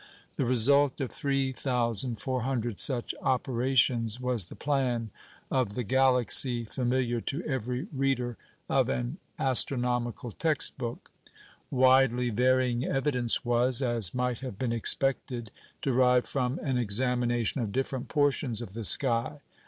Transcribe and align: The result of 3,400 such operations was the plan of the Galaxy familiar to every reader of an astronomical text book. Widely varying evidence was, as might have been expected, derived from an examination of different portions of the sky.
The 0.35 0.45
result 0.47 0.99
of 0.99 1.11
3,400 1.11 2.79
such 2.79 3.13
operations 3.21 4.19
was 4.19 4.49
the 4.49 4.55
plan 4.55 5.11
of 5.51 5.75
the 5.75 5.83
Galaxy 5.83 6.65
familiar 6.65 7.21
to 7.21 7.43
every 7.43 7.87
reader 7.93 8.35
of 8.67 8.89
an 8.89 9.19
astronomical 9.37 10.31
text 10.31 10.75
book. 10.79 11.11
Widely 11.69 12.31
varying 12.31 12.83
evidence 12.83 13.45
was, 13.45 13.83
as 13.83 14.15
might 14.15 14.39
have 14.39 14.57
been 14.57 14.73
expected, 14.73 15.51
derived 15.83 16.25
from 16.25 16.57
an 16.63 16.79
examination 16.79 17.61
of 17.61 17.71
different 17.71 18.07
portions 18.07 18.59
of 18.59 18.73
the 18.73 18.83
sky. 18.83 19.39